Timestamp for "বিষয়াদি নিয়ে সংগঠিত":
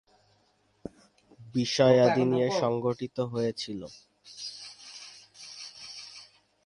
1.53-3.17